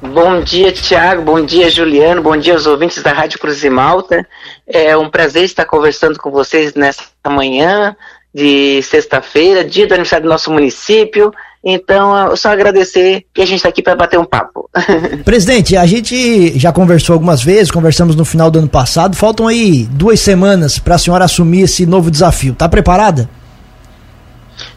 Bom 0.01 0.41
dia, 0.41 0.71
Tiago. 0.71 1.23
Bom 1.23 1.43
dia, 1.43 1.69
Juliano. 1.69 2.23
Bom 2.23 2.37
dia 2.37 2.53
aos 2.53 2.65
ouvintes 2.65 3.03
da 3.03 3.11
Rádio 3.11 3.37
Cruz 3.37 3.59
de 3.59 3.69
Malta. 3.69 4.25
É 4.65 4.95
um 4.95 5.09
prazer 5.09 5.43
estar 5.43 5.65
conversando 5.65 6.17
com 6.17 6.31
vocês 6.31 6.73
nesta 6.73 7.29
manhã 7.29 7.95
de 8.33 8.81
sexta-feira, 8.83 9.63
dia 9.63 9.87
do 9.87 9.93
aniversário 9.93 10.25
do 10.25 10.29
nosso 10.29 10.51
município. 10.51 11.31
Então, 11.63 12.35
só 12.37 12.49
agradecer 12.49 13.25
que 13.33 13.41
a 13.41 13.45
gente 13.45 13.57
está 13.57 13.69
aqui 13.69 13.81
para 13.81 13.95
bater 13.95 14.17
um 14.17 14.23
papo. 14.23 14.69
Presidente, 15.25 15.75
a 15.75 15.85
gente 15.85 16.57
já 16.57 16.71
conversou 16.71 17.13
algumas 17.13 17.43
vezes, 17.43 17.69
conversamos 17.69 18.15
no 18.15 18.23
final 18.23 18.49
do 18.49 18.59
ano 18.59 18.69
passado. 18.69 19.15
Faltam 19.15 19.47
aí 19.47 19.85
duas 19.91 20.19
semanas 20.19 20.79
para 20.79 20.95
a 20.95 20.97
senhora 20.97 21.25
assumir 21.25 21.63
esse 21.63 21.85
novo 21.85 22.09
desafio. 22.09 22.53
Está 22.53 22.69
preparada? 22.69 23.29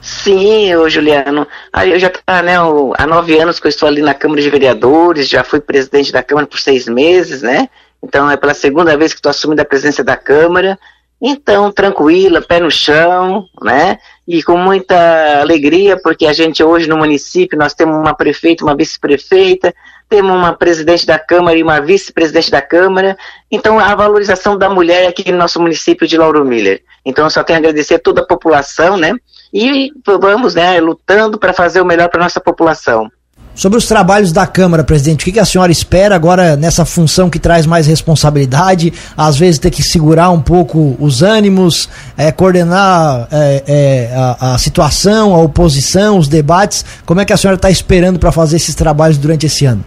Sim, 0.00 0.74
ô 0.74 0.88
Juliano. 0.88 1.46
Aí 1.72 1.92
eu 1.92 1.98
já 1.98 2.10
tá, 2.10 2.42
né, 2.42 2.56
há 2.56 3.06
nove 3.06 3.38
anos 3.38 3.60
que 3.60 3.66
eu 3.66 3.70
estou 3.70 3.88
ali 3.88 4.02
na 4.02 4.14
Câmara 4.14 4.42
de 4.42 4.50
Vereadores, 4.50 5.28
já 5.28 5.44
fui 5.44 5.60
presidente 5.60 6.12
da 6.12 6.22
Câmara 6.22 6.46
por 6.46 6.58
seis 6.58 6.86
meses, 6.86 7.42
né? 7.42 7.68
Então 8.02 8.28
é 8.28 8.36
pela 8.36 8.54
segunda 8.54 8.96
vez 8.96 9.12
que 9.12 9.18
estou 9.18 9.30
assumindo 9.30 9.62
a 9.62 9.64
presidência 9.64 10.02
da 10.02 10.16
Câmara. 10.16 10.78
Então, 11.24 11.70
tranquila, 11.70 12.42
pé 12.42 12.58
no 12.58 12.68
chão, 12.68 13.46
né? 13.62 13.96
E 14.26 14.42
com 14.42 14.56
muita 14.56 15.40
alegria, 15.40 15.96
porque 15.96 16.26
a 16.26 16.32
gente 16.32 16.64
hoje 16.64 16.88
no 16.88 16.96
município, 16.96 17.56
nós 17.56 17.74
temos 17.74 17.96
uma 17.96 18.12
prefeita, 18.12 18.64
uma 18.64 18.74
vice-prefeita, 18.74 19.72
temos 20.08 20.32
uma 20.32 20.52
presidente 20.52 21.06
da 21.06 21.20
Câmara 21.20 21.56
e 21.56 21.62
uma 21.62 21.80
vice-presidente 21.80 22.50
da 22.50 22.60
Câmara. 22.60 23.16
Então, 23.48 23.78
a 23.78 23.94
valorização 23.94 24.58
da 24.58 24.68
mulher 24.68 25.06
aqui 25.06 25.30
no 25.30 25.38
nosso 25.38 25.60
município 25.60 26.08
de 26.08 26.18
Lauro 26.18 26.44
Miller. 26.44 26.82
Então, 27.04 27.24
eu 27.24 27.30
só 27.30 27.44
tenho 27.44 27.56
a 27.56 27.60
agradecer 27.60 27.94
a 27.94 27.98
toda 28.00 28.22
a 28.22 28.26
população, 28.26 28.96
né? 28.96 29.14
E 29.54 29.92
vamos, 30.04 30.56
né, 30.56 30.80
lutando 30.80 31.38
para 31.38 31.52
fazer 31.52 31.80
o 31.80 31.84
melhor 31.84 32.08
para 32.08 32.20
nossa 32.20 32.40
população. 32.40 33.08
Sobre 33.54 33.76
os 33.76 33.86
trabalhos 33.86 34.32
da 34.32 34.46
Câmara, 34.46 34.82
presidente, 34.82 35.28
o 35.28 35.32
que, 35.32 35.38
a 35.38 35.44
senhora 35.44 35.70
espera 35.70 36.14
agora 36.14 36.56
nessa 36.56 36.86
função 36.86 37.28
que 37.28 37.38
traz 37.38 37.66
mais 37.66 37.86
responsabilidade? 37.86 38.92
Às 39.14 39.36
vezes 39.36 39.58
ter 39.58 39.70
que 39.70 39.82
segurar 39.82 40.30
um 40.30 40.40
pouco 40.40 40.96
os 40.98 41.22
ânimos, 41.22 41.88
é, 42.16 42.32
coordenar 42.32 43.28
é, 43.30 43.62
é, 43.66 44.10
a, 44.14 44.54
a, 44.54 44.58
situação, 44.58 45.34
a 45.34 45.38
oposição, 45.42 46.18
os 46.18 46.28
debates. 46.28 46.82
Como 47.04 47.20
é 47.20 47.26
que 47.26 47.32
a 47.32 47.36
senhora 47.36 47.56
está 47.56 47.70
esperando 47.70 48.18
para 48.18 48.32
fazer 48.32 48.56
esses 48.56 48.74
trabalhos 48.74 49.18
durante 49.18 49.44
esse 49.44 49.66
ano? 49.66 49.84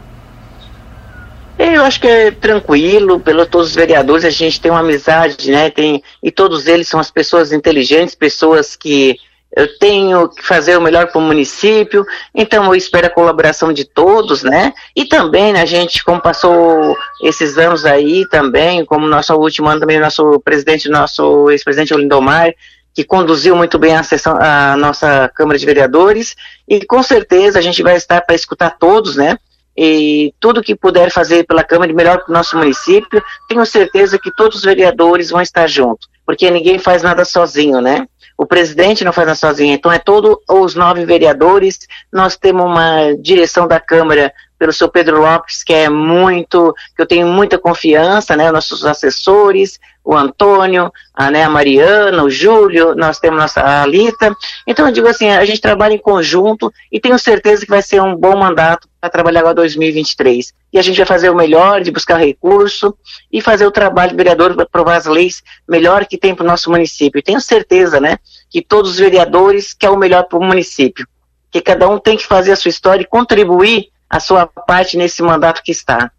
Eu 1.58 1.84
acho 1.84 2.00
que 2.00 2.08
é 2.08 2.32
tranquilo, 2.32 3.20
pelos 3.20 3.48
todos 3.48 3.70
os 3.70 3.76
vereadores 3.76 4.26
a 4.26 4.30
gente 4.30 4.62
tem 4.62 4.70
uma 4.70 4.82
amizade, 4.82 5.50
né? 5.50 5.70
Tem, 5.72 6.04
e 6.22 6.30
todos 6.30 6.68
eles 6.68 6.88
são 6.88 7.00
as 7.00 7.10
pessoas 7.10 7.52
inteligentes, 7.52 8.14
pessoas 8.14 8.76
que 8.76 9.18
eu 9.56 9.78
tenho 9.80 10.28
que 10.28 10.46
fazer 10.46 10.78
o 10.78 10.82
melhor 10.82 11.08
para 11.08 11.20
o 11.20 11.22
município, 11.22 12.06
então 12.34 12.66
eu 12.66 12.76
espero 12.76 13.08
a 13.08 13.10
colaboração 13.10 13.72
de 13.72 13.86
todos, 13.86 14.44
né? 14.44 14.74
E 14.94 15.06
também 15.06 15.54
né, 15.54 15.62
a 15.62 15.66
gente, 15.66 16.04
como 16.04 16.22
passou 16.22 16.98
esses 17.24 17.58
anos 17.58 17.86
aí 17.86 18.28
também, 18.30 18.84
como 18.84 19.08
nosso 19.08 19.34
último 19.36 19.70
ano 19.70 19.80
também, 19.80 19.98
nosso 19.98 20.42
presidente, 20.42 20.90
nosso 20.90 21.50
ex-presidente 21.50 21.96
Lindomar, 21.96 22.54
que 22.94 23.06
conduziu 23.06 23.56
muito 23.56 23.80
bem 23.80 23.96
a, 23.96 24.04
sessão, 24.04 24.38
a 24.38 24.76
nossa 24.76 25.30
Câmara 25.34 25.58
de 25.58 25.66
Vereadores, 25.66 26.36
e 26.68 26.86
com 26.86 27.02
certeza 27.02 27.58
a 27.58 27.62
gente 27.62 27.82
vai 27.82 27.96
estar 27.96 28.22
para 28.22 28.36
escutar 28.36 28.78
todos, 28.78 29.16
né? 29.16 29.38
E 29.78 30.34
tudo 30.40 30.64
que 30.64 30.76
puder 30.76 31.12
fazer 31.12 31.46
pela 31.46 31.64
Câmara 31.64 31.90
de 31.90 31.96
melhor 31.96 32.20
para 32.20 32.32
o 32.32 32.34
nosso 32.34 32.58
município, 32.58 33.22
tenho 33.48 33.66
certeza 33.66 34.20
que 34.20 34.34
todos 34.36 34.58
os 34.58 34.64
vereadores 34.64 35.30
vão 35.30 35.42
estar 35.42 35.68
juntos, 35.68 36.08
porque 36.26 36.50
ninguém 36.50 36.78
faz 36.78 37.04
nada 37.04 37.24
sozinho, 37.24 37.80
né? 37.80 38.06
O 38.38 38.46
presidente 38.46 39.06
não 39.06 39.14
faz 39.14 39.28
nada 39.28 39.38
sozinho, 39.38 39.74
então 39.74 39.92
é 39.92 39.98
todos 39.98 40.38
os 40.50 40.76
nove 40.76 41.06
vereadores. 41.06 41.80
Nós 42.12 42.36
temos 42.36 42.66
uma 42.66 43.14
direção 43.20 43.68
da 43.68 43.80
Câmara 43.80 44.34
pelo 44.58 44.74
seu 44.74 44.90
Pedro 44.90 45.22
Lopes, 45.22 45.64
que 45.64 45.74
é 45.74 45.90
muito, 45.90 46.74
que 46.96 47.02
eu 47.02 47.06
tenho 47.08 47.28
muita 47.28 47.58
confiança, 47.58 48.36
né? 48.36 48.52
Nossos 48.52 48.86
assessores, 48.86 49.80
o 50.06 50.16
Antônio, 50.16 50.94
a, 51.14 51.32
né, 51.32 51.44
a 51.44 51.50
Mariana, 51.50 52.24
o 52.24 52.30
Júlio, 52.30 52.94
nós 52.96 53.20
temos 53.20 53.40
nossa 53.40 53.62
a 53.62 53.82
Alita. 53.82 54.36
Então 54.68 54.86
eu 54.86 54.94
digo 54.94 55.08
assim, 55.08 55.30
a 55.30 55.44
gente 55.44 55.60
trabalha 55.60 55.94
em 55.94 55.98
conjunto 56.00 56.72
e 56.92 57.00
tenho 57.00 57.18
certeza 57.18 57.66
que 57.66 57.72
vai 57.72 57.82
ser 57.82 58.02
um 58.02 58.16
bom 58.16 58.38
mandato 58.38 58.88
para 59.02 59.10
trabalhar 59.10 59.40
agora 59.40 59.56
2023. 59.56 60.54
E 60.72 60.78
a 60.78 60.82
gente 60.84 60.98
vai 60.98 61.08
fazer 61.08 61.32
o 61.32 61.36
melhor 61.36 61.82
de 61.82 61.90
buscar 61.90 62.18
recurso 62.18 62.96
e 63.32 63.42
fazer 63.42 63.66
o 63.66 63.72
trabalho 63.72 64.12
do 64.12 64.18
vereador 64.18 64.54
para 64.54 64.64
aprovar 64.64 64.98
as 64.98 65.08
leis 65.08 65.42
melhor 65.68 66.06
que 66.06 66.18
tem 66.18 66.36
para 66.36 66.44
o 66.44 66.48
nosso 66.48 66.70
município. 66.70 67.18
E 67.18 67.24
tenho 67.24 67.42
certeza, 67.42 68.00
né, 68.00 68.20
que 68.50 68.62
todos 68.62 68.92
os 68.92 69.00
vereadores 69.00 69.74
querem 69.74 69.96
o 69.96 70.00
melhor 70.00 70.24
para 70.26 70.38
o 70.38 70.44
município. 70.44 71.08
Que 71.50 71.62
cada 71.62 71.90
um 71.90 71.98
tem 71.98 72.16
que 72.16 72.26
fazer 72.26 72.52
a 72.52 72.56
sua 72.56 72.70
história 72.70 73.02
e 73.02 73.08
contribuir 73.08 73.88
a 74.10 74.20
sua 74.20 74.46
parte 74.46 74.98
nesse 74.98 75.22
mandato 75.22 75.62
que 75.64 75.72
está. 75.72 76.12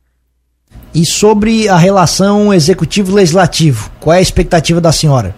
E 0.95 1.05
sobre 1.05 1.69
a 1.69 1.77
relação 1.77 2.53
executivo-legislativo, 2.53 3.91
qual 4.01 4.15
é 4.15 4.19
a 4.19 4.23
expectativa 4.23 4.81
da 4.81 4.93
senhora? 4.93 5.35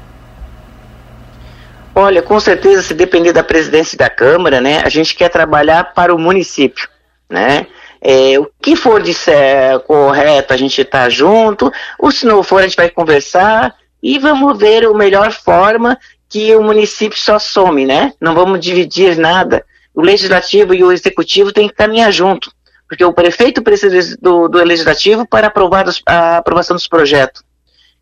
Olha, 1.94 2.22
com 2.22 2.38
certeza, 2.38 2.82
se 2.82 2.94
depender 2.94 3.32
da 3.32 3.42
presidência 3.42 3.98
da 3.98 4.08
Câmara, 4.08 4.60
né, 4.60 4.80
a 4.84 4.88
gente 4.88 5.16
quer 5.16 5.28
trabalhar 5.28 5.92
para 5.94 6.14
o 6.14 6.18
município, 6.18 6.88
né? 7.28 7.66
É, 8.00 8.38
o 8.38 8.48
que 8.62 8.76
for 8.76 9.02
disser 9.02 9.80
correto, 9.80 10.54
a 10.54 10.56
gente 10.56 10.80
está 10.80 11.08
junto, 11.08 11.72
ou 11.98 12.12
se 12.12 12.24
não 12.24 12.44
for, 12.44 12.60
a 12.60 12.62
gente 12.62 12.76
vai 12.76 12.88
conversar 12.88 13.74
e 14.00 14.16
vamos 14.20 14.56
ver 14.56 14.84
a 14.84 14.94
melhor 14.94 15.32
forma 15.32 15.98
que 16.28 16.54
o 16.54 16.62
município 16.62 17.18
só 17.18 17.38
some, 17.38 17.84
né? 17.84 18.12
Não 18.20 18.34
vamos 18.34 18.60
dividir 18.60 19.16
nada. 19.16 19.64
O 19.98 20.02
legislativo 20.02 20.72
e 20.72 20.84
o 20.84 20.92
executivo 20.92 21.52
têm 21.52 21.68
que 21.68 21.74
caminhar 21.74 22.12
junto 22.12 22.52
porque 22.88 23.04
o 23.04 23.12
prefeito 23.12 23.62
precisa 23.62 24.16
do, 24.20 24.48
do 24.48 24.58
legislativo 24.64 25.28
para 25.28 25.48
aprovar 25.48 25.86
os, 25.86 26.00
a 26.06 26.38
aprovação 26.38 26.74
dos 26.74 26.88
projetos. 26.88 27.42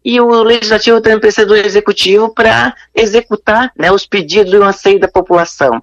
E 0.04 0.20
o 0.20 0.42
legislativo 0.44 1.00
também 1.00 1.18
precisa 1.18 1.44
do 1.44 1.56
executivo 1.56 2.32
para 2.32 2.72
executar 2.94 3.72
né, 3.76 3.90
os 3.90 4.06
pedidos 4.06 4.52
e 4.52 4.56
o 4.56 4.62
anseio 4.62 5.00
da 5.00 5.08
população. 5.08 5.82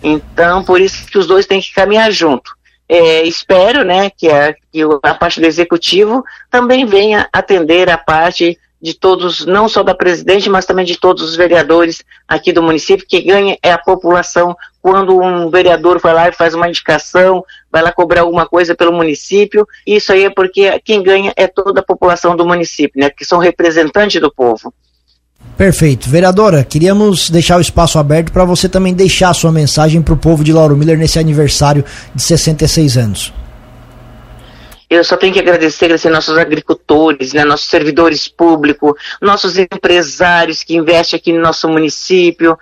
Então, 0.00 0.62
por 0.62 0.80
isso 0.80 1.04
que 1.06 1.18
os 1.18 1.26
dois 1.26 1.44
têm 1.44 1.60
que 1.60 1.74
caminhar 1.74 2.12
junto. 2.12 2.52
É, 2.88 3.24
espero 3.24 3.84
né, 3.84 4.10
que, 4.10 4.28
a, 4.28 4.52
que 4.52 4.82
a 5.02 5.14
parte 5.14 5.40
do 5.40 5.46
executivo 5.46 6.22
também 6.48 6.86
venha 6.86 7.28
atender 7.32 7.90
a 7.90 7.98
parte 7.98 8.56
de 8.80 8.94
todos, 8.94 9.44
não 9.44 9.68
só 9.68 9.82
da 9.82 9.94
presidente, 9.94 10.48
mas 10.48 10.64
também 10.64 10.84
de 10.84 10.98
todos 10.98 11.22
os 11.22 11.36
vereadores 11.36 12.02
aqui 12.26 12.52
do 12.52 12.62
município, 12.62 13.06
que 13.06 13.20
ganha 13.20 13.58
é 13.62 13.72
a 13.72 13.78
população 13.78 14.56
quando 14.80 15.20
um 15.20 15.50
vereador 15.50 15.98
vai 15.98 16.14
lá 16.14 16.28
e 16.28 16.32
faz 16.32 16.54
uma 16.54 16.68
indicação 16.68 17.44
vai 17.70 17.82
lá 17.82 17.92
cobrar 17.92 18.22
alguma 18.22 18.46
coisa 18.46 18.74
pelo 18.74 18.92
município. 18.92 19.66
Isso 19.86 20.12
aí 20.12 20.24
é 20.24 20.30
porque 20.30 20.78
quem 20.80 21.02
ganha 21.02 21.32
é 21.36 21.46
toda 21.46 21.80
a 21.80 21.84
população 21.84 22.36
do 22.36 22.44
município, 22.44 23.00
né? 23.00 23.10
Que 23.10 23.24
são 23.24 23.38
representantes 23.38 24.20
do 24.20 24.32
povo. 24.32 24.74
Perfeito. 25.56 26.08
Vereadora, 26.08 26.64
queríamos 26.64 27.30
deixar 27.30 27.58
o 27.58 27.60
espaço 27.60 27.98
aberto 27.98 28.32
para 28.32 28.44
você 28.44 28.68
também 28.68 28.94
deixar 28.94 29.30
a 29.30 29.34
sua 29.34 29.52
mensagem 29.52 30.02
para 30.02 30.14
o 30.14 30.16
povo 30.16 30.42
de 30.42 30.52
Lauro 30.52 30.76
Miller 30.76 30.98
nesse 30.98 31.18
aniversário 31.18 31.84
de 32.14 32.22
66 32.22 32.96
anos. 32.96 33.32
Eu 34.90 35.04
só 35.04 35.16
tenho 35.16 35.32
que 35.32 35.38
agradecer, 35.38 35.84
agradecer 35.84 36.10
nossos 36.10 36.36
agricultores, 36.36 37.32
né, 37.32 37.44
nossos 37.44 37.68
servidores 37.68 38.26
públicos, 38.26 38.92
nossos 39.22 39.56
empresários 39.56 40.64
que 40.64 40.74
investem 40.74 41.16
aqui 41.16 41.32
no 41.32 41.40
nosso 41.40 41.68
município, 41.68 42.58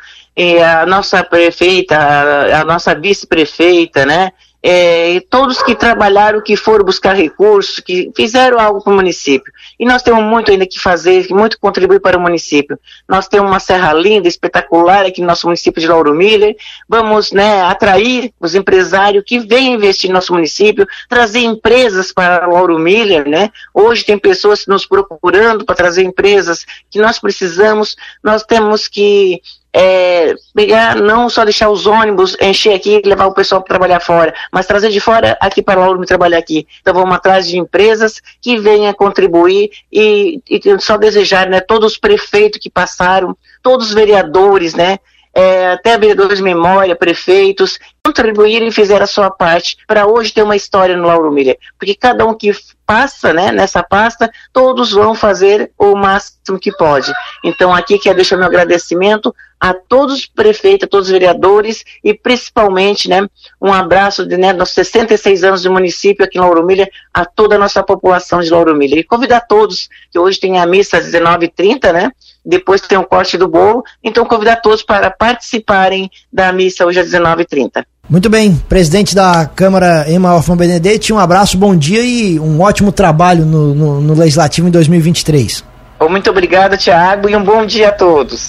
a 0.62 0.84
nossa 0.84 1.24
prefeita, 1.24 1.96
a, 1.96 2.60
a 2.60 2.64
nossa 2.64 2.94
vice-prefeita, 2.94 4.04
né? 4.04 4.32
É, 4.70 5.20
todos 5.30 5.62
que 5.62 5.74
trabalharam, 5.74 6.42
que 6.42 6.54
foram 6.54 6.84
buscar 6.84 7.16
recursos, 7.16 7.80
que 7.80 8.12
fizeram 8.14 8.60
algo 8.60 8.82
para 8.84 8.92
o 8.92 8.96
município. 8.96 9.50
E 9.80 9.86
nós 9.86 10.02
temos 10.02 10.22
muito 10.22 10.50
ainda 10.50 10.66
que 10.66 10.78
fazer, 10.78 11.26
muito 11.30 11.58
contribuir 11.58 12.00
para 12.00 12.18
o 12.18 12.20
município. 12.20 12.78
Nós 13.08 13.26
temos 13.26 13.50
uma 13.50 13.60
serra 13.60 13.94
linda, 13.94 14.28
espetacular 14.28 15.06
aqui 15.06 15.22
no 15.22 15.26
nosso 15.26 15.46
município 15.46 15.80
de 15.80 15.88
Lauro 15.88 16.14
Miller. 16.14 16.54
Vamos 16.86 17.32
né, 17.32 17.62
atrair 17.62 18.30
os 18.38 18.54
empresários 18.54 19.24
que 19.26 19.38
vêm 19.38 19.72
investir 19.72 20.10
no 20.10 20.14
nosso 20.16 20.34
município, 20.34 20.86
trazer 21.08 21.40
empresas 21.40 22.12
para 22.12 22.46
Lauro 22.46 22.78
Miller. 22.78 23.26
Né? 23.26 23.50
Hoje 23.72 24.04
tem 24.04 24.18
pessoas 24.18 24.66
nos 24.66 24.84
procurando 24.84 25.64
para 25.64 25.76
trazer 25.76 26.02
empresas 26.02 26.66
que 26.90 26.98
nós 26.98 27.18
precisamos. 27.18 27.96
Nós 28.22 28.42
temos 28.42 28.86
que 28.86 29.40
é, 29.72 30.34
pegar, 30.54 30.96
não 30.96 31.28
só 31.28 31.44
deixar 31.44 31.70
os 31.70 31.86
ônibus 31.86 32.36
encher 32.40 32.74
aqui 32.74 33.00
e 33.04 33.08
levar 33.08 33.26
o 33.26 33.34
pessoal 33.34 33.60
para 33.60 33.68
trabalhar 33.68 34.00
fora, 34.00 34.34
mas 34.52 34.66
trazer 34.66 34.90
de 34.90 35.00
fora 35.00 35.36
aqui 35.40 35.62
para 35.62 35.80
Lauro 35.80 36.00
me 36.00 36.06
trabalhar 36.06 36.38
aqui. 36.38 36.66
Então 36.80 36.94
vamos 36.94 37.14
atrás 37.14 37.46
de 37.46 37.58
empresas 37.58 38.20
que 38.40 38.58
venham 38.58 38.92
contribuir 38.94 39.70
e, 39.92 40.40
e 40.48 40.60
só 40.80 40.96
desejar, 40.96 41.48
né, 41.48 41.60
todos 41.60 41.92
os 41.92 41.98
prefeitos 41.98 42.58
que 42.60 42.70
passaram, 42.70 43.36
todos 43.62 43.88
os 43.88 43.94
vereadores, 43.94 44.74
né, 44.74 44.98
é, 45.38 45.70
até 45.70 45.96
vereadores 45.96 46.38
de 46.38 46.42
memória, 46.42 46.96
prefeitos, 46.96 47.78
contribuíram 48.04 48.66
e 48.66 48.72
fizeram 48.72 49.04
a 49.04 49.06
sua 49.06 49.30
parte 49.30 49.76
para 49.86 50.04
hoje 50.04 50.32
ter 50.32 50.42
uma 50.42 50.56
história 50.56 50.96
no 50.96 51.06
Lauro 51.06 51.30
Miller. 51.30 51.56
Porque 51.78 51.94
cada 51.94 52.26
um 52.26 52.34
que 52.34 52.50
passa 52.84 53.32
né, 53.32 53.52
nessa 53.52 53.80
pasta, 53.80 54.28
todos 54.52 54.90
vão 54.90 55.14
fazer 55.14 55.70
o 55.78 55.94
máximo 55.94 56.58
que 56.58 56.72
pode. 56.72 57.12
Então 57.44 57.72
aqui 57.72 58.00
quero 58.00 58.16
deixar 58.16 58.36
meu 58.36 58.46
agradecimento 58.46 59.32
a 59.60 59.72
todos 59.74 60.14
os 60.14 60.26
prefeitos, 60.26 60.86
a 60.86 60.88
todos 60.88 61.06
os 61.06 61.12
vereadores 61.12 61.84
e 62.02 62.14
principalmente 62.14 63.08
né, 63.08 63.24
um 63.60 63.72
abraço 63.72 64.26
de 64.26 64.36
né, 64.36 64.52
nos 64.52 64.70
66 64.70 65.44
anos 65.44 65.62
de 65.62 65.68
município 65.68 66.24
aqui 66.24 66.38
em 66.38 66.40
Lauro 66.40 66.64
Miller, 66.64 66.88
a 67.14 67.24
toda 67.24 67.54
a 67.54 67.58
nossa 67.58 67.82
população 67.82 68.40
de 68.40 68.50
Lauro 68.50 68.74
Miller. 68.74 68.98
E 68.98 69.04
convidar 69.04 69.42
todos, 69.42 69.88
que 70.10 70.18
hoje 70.18 70.40
tem 70.40 70.58
a 70.58 70.66
missa 70.66 70.96
às 70.96 71.06
19h30, 71.06 71.92
né? 71.92 72.10
Depois 72.48 72.80
tem 72.80 72.96
o 72.96 73.04
corte 73.04 73.36
do 73.36 73.46
bolo, 73.46 73.84
então 74.02 74.24
convidar 74.24 74.56
todos 74.56 74.82
para 74.82 75.10
participarem 75.10 76.10
da 76.32 76.50
missa 76.50 76.86
hoje 76.86 76.98
às 76.98 77.06
19h30. 77.06 77.84
Muito 78.08 78.30
bem, 78.30 78.56
presidente 78.66 79.14
da 79.14 79.44
Câmara, 79.44 80.10
Emma 80.10 80.34
Hoffman 80.34 80.56
Benedetti, 80.56 81.12
um 81.12 81.18
abraço, 81.18 81.58
bom 81.58 81.76
dia 81.76 82.02
e 82.02 82.40
um 82.40 82.62
ótimo 82.62 82.90
trabalho 82.90 83.44
no, 83.44 83.74
no, 83.74 84.00
no 84.00 84.14
Legislativo 84.14 84.66
em 84.66 84.70
2023. 84.70 85.62
Muito 86.08 86.30
obrigado, 86.30 86.78
Tiago, 86.78 87.28
e 87.28 87.36
um 87.36 87.44
bom 87.44 87.66
dia 87.66 87.88
a 87.88 87.92
todos. 87.92 88.46